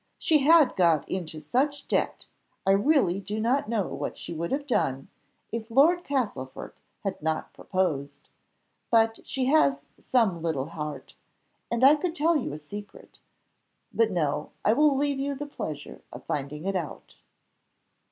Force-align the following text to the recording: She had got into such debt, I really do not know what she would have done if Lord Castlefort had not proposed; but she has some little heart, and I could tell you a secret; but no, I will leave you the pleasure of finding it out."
She 0.17 0.39
had 0.39 0.75
got 0.75 1.07
into 1.07 1.39
such 1.39 1.87
debt, 1.87 2.25
I 2.65 2.71
really 2.71 3.19
do 3.19 3.39
not 3.39 3.69
know 3.69 3.85
what 3.87 4.17
she 4.17 4.33
would 4.33 4.51
have 4.51 4.65
done 4.65 5.09
if 5.51 5.69
Lord 5.69 6.03
Castlefort 6.03 6.73
had 7.03 7.21
not 7.21 7.53
proposed; 7.53 8.27
but 8.89 9.19
she 9.27 9.45
has 9.45 9.85
some 9.99 10.41
little 10.41 10.69
heart, 10.69 11.13
and 11.69 11.83
I 11.83 11.93
could 11.97 12.15
tell 12.15 12.35
you 12.35 12.51
a 12.51 12.57
secret; 12.57 13.19
but 13.93 14.09
no, 14.09 14.49
I 14.65 14.73
will 14.73 14.97
leave 14.97 15.19
you 15.19 15.35
the 15.35 15.45
pleasure 15.45 16.01
of 16.11 16.23
finding 16.25 16.65
it 16.65 16.75
out." 16.75 17.13